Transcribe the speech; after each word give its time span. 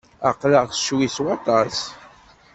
Aql-aɣ 0.29 0.65
ccwi 0.73 1.07
s 1.15 1.17
waṭas. 1.23 1.79